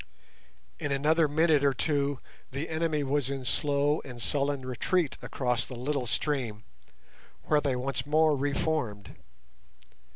[0.79, 2.19] In another minute or two
[2.49, 6.63] the enemy was in slow and sullen retreat across the little stream,
[7.43, 9.13] where they once more re formed.